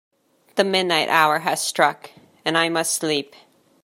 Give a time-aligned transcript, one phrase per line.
[0.55, 2.09] The midnight hour has struck,
[2.43, 3.35] and I must sleep.